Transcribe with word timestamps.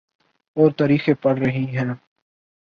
اورتاریخیں 0.57 1.13
پڑ 1.21 1.37
رہی 1.37 1.65
ہیں۔ 1.77 1.93